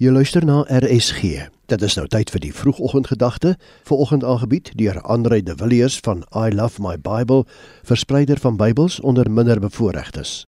[0.00, 1.20] Jy luister na RSG.
[1.68, 3.50] Dit is nou tyd vir die vroegoggendgedagte,
[3.84, 7.42] vanoggend aangebied deur Andre de Villiers van I Love My Bible,
[7.84, 10.46] verspreider van Bybels onder minderbevoorregtes.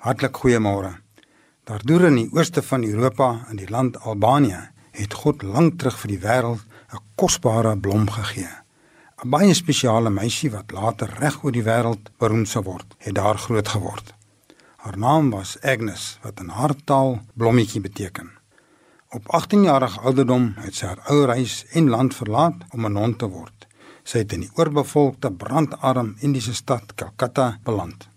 [0.00, 0.94] Hartlik goeiemôre.
[1.68, 4.62] Daardeur in die ooste van Europa in die land Albanië
[5.02, 6.64] het God lank terug vir die wêreld
[6.96, 8.48] 'n kosbare blom gegee.
[9.20, 13.38] 'n Baie spesiale meisie wat later reg oor die wêreld beroemd sou word, het daar
[13.38, 14.14] groot geword.
[14.76, 18.35] Haar naam was Agnes, wat in haar taal blommetjie beteken.
[19.16, 23.16] Op 18 jarige ouderdom het sy haar ou huis en land verlaat om 'n non
[23.16, 23.66] te word.
[24.04, 28.08] Sy het in die oorbevolkte brandarm Indiese stad Calcutta beland.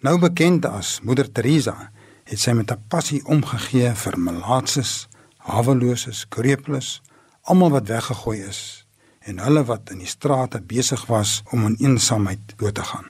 [0.00, 1.90] Nou bekend as Moeder Teresa,
[2.24, 7.02] het sy met 'n passie omgegee vir malaatses, haweloses, krepeles,
[7.42, 8.86] almal wat weggegooi is
[9.20, 13.06] en hulle wat in die strate besig was om in eensaamheid dood te gaan.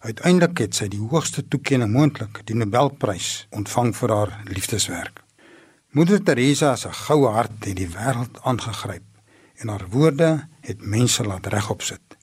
[0.00, 5.24] Uiteindelik het sy die hoogste toekenning moontlik, die Nobelprys, ontvang vir haar liefdeswerk.
[5.90, 9.02] Moeder Teresa se goue hart het die wêreld aangegryp
[9.58, 10.28] en haar woorde
[10.62, 12.14] het mense laat regop sit.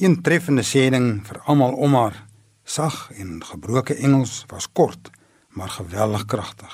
[0.00, 2.14] Een treffende sêding vir almal om haar,
[2.64, 5.10] sag en gebroke Engels, was kort,
[5.52, 6.72] maar geweldig kragtig.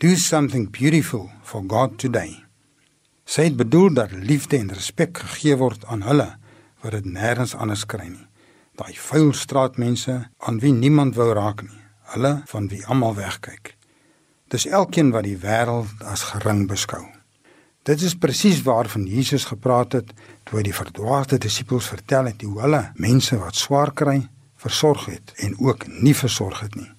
[0.00, 2.38] Do something beautiful for God today.
[3.28, 6.30] Sy het bedoel dat liefde en respek gegee word aan hulle
[6.80, 8.24] wat dit nêrens anders kry nie.
[8.80, 11.84] Daai vuil straatmense aan wie niemand wou raak nie.
[12.16, 13.74] Hulle van wie almal wegkyk.
[14.50, 17.04] Dis elkeen wat die wêreld as gering beskou.
[17.86, 20.08] Dit is presies waarvan Jesus gepraat het
[20.44, 24.18] toe hy die verdwaasde disippels vertel het hoe hulle mense wat swaar kry,
[24.58, 26.90] versorg het en ook nie versorg het nie.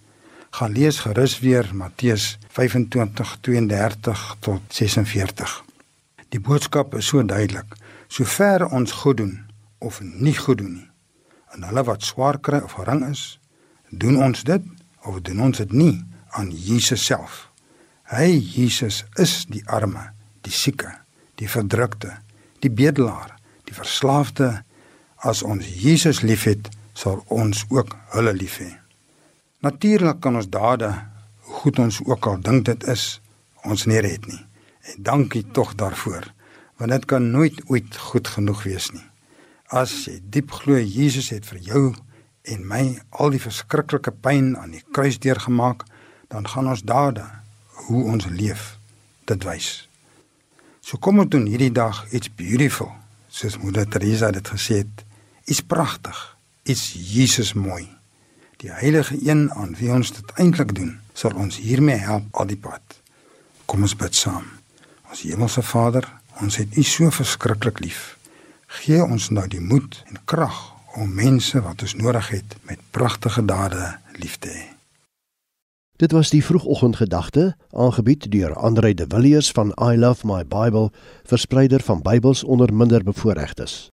[0.55, 5.63] Gaan lees gerus weer Matteus 25:32 tot 46.
[6.31, 7.75] Die boodskap is so duidelik.
[8.07, 9.39] Sover ons goed doen
[9.79, 10.89] of nie goed doen nie,
[11.51, 13.39] en hulle wat swaar kry of gering is,
[13.89, 14.63] doen ons dit
[15.03, 16.10] of doen ons dit nie?
[16.37, 17.47] Aan Jesus self.
[18.11, 20.11] Hy Jesus is die arme,
[20.43, 20.91] die sieke,
[21.39, 22.17] die verdrukte,
[22.59, 23.37] die bedelaar,
[23.69, 24.63] die verslaafde.
[25.21, 28.71] As ons Jesus liefhet, sal ons ook hulle lief hê.
[29.61, 30.89] Natuurlik kan ons dade,
[31.45, 33.21] hoe goed ons ook al dink dit is,
[33.63, 34.41] ons nie red nie.
[34.89, 36.25] En dankie tog daarvoor,
[36.81, 39.05] want dit kan nooit ooit goed genoeg wees nie.
[39.69, 41.83] As jy diep glo Jesus het vir jou
[42.49, 42.83] en my
[43.21, 45.85] al die verskriklike pyn aan die kruis deurgemaak,
[46.31, 47.23] dan gaan ons dade
[47.87, 48.77] hoe ons leef
[49.29, 49.69] dit wys.
[50.81, 52.89] So kom ons doen hierdie dag iets beautiful,
[53.29, 55.03] soos moeder Teresa dit gesê het,
[55.45, 56.17] iets pragtig,
[56.63, 57.85] iets Jesus mooi.
[58.63, 62.59] Die heilige een aan wie ons dit eintlik doen, sal ons hiermee help al die
[62.59, 62.81] pad.
[63.65, 64.47] Kom ons bid saam.
[65.11, 66.07] Ons hemelse Vader,
[66.41, 68.03] ons het U so verskriklik lief.
[68.81, 70.59] Gee ons nou die moed en krag
[70.95, 74.70] om mense wat ons nodig het met pragtige dade lief te hê.
[76.01, 80.89] Dit was die vroegoggendgedagte, aangebied deur Andre de Villiers van I Love My Bible,
[81.23, 83.89] verspreider van Bybels onder minderbevoorregtes.